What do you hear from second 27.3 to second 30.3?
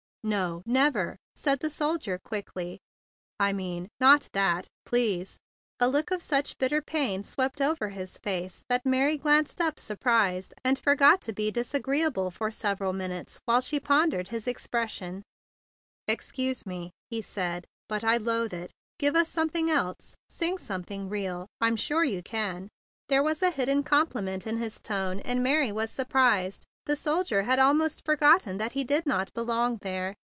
had almost forgotten that he did not be¬ long there.